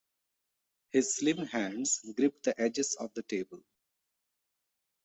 [0.89, 3.61] His slim hands gripped the edges of the table.